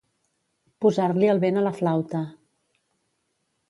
[0.85, 2.27] Posar-li el vent a la flauta.